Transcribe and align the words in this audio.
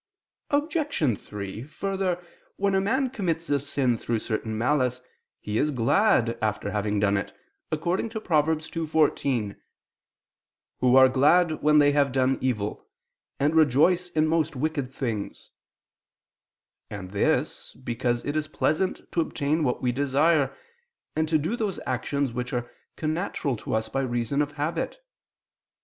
Obj. 0.49 1.15
3: 1.19 1.61
Further, 1.63 2.25
when 2.55 2.73
a 2.73 2.81
man 2.81 3.11
commits 3.11 3.47
a 3.51 3.59
sin 3.59 3.99
through 3.99 4.17
certain 4.17 4.57
malice, 4.57 4.99
he 5.39 5.59
is 5.59 5.69
glad 5.69 6.39
after 6.41 6.71
having 6.71 6.99
done 6.99 7.17
it, 7.17 7.31
according 7.71 8.09
to 8.09 8.19
Prov. 8.19 8.47
2:14: 8.47 9.57
"Who 10.79 10.95
are 10.95 11.07
glad 11.07 11.61
when 11.61 11.77
they 11.77 11.91
have 11.91 12.11
done 12.11 12.39
evil, 12.41 12.87
and 13.39 13.53
rejoice 13.53 14.09
in 14.09 14.25
most 14.25 14.55
wicked 14.55 14.91
things": 14.91 15.51
and 16.89 17.11
this, 17.11 17.75
because 17.75 18.25
it 18.25 18.35
is 18.35 18.47
pleasant 18.47 19.01
to 19.11 19.21
obtain 19.21 19.63
what 19.63 19.83
we 19.83 19.91
desire, 19.91 20.57
and 21.15 21.29
to 21.29 21.37
do 21.37 21.55
those 21.55 21.79
actions 21.85 22.33
which 22.33 22.53
are 22.53 22.71
connatural 22.97 23.55
to 23.59 23.75
us 23.75 23.87
by 23.87 24.01
reason 24.01 24.41
of 24.41 24.53
habit. 24.53 24.97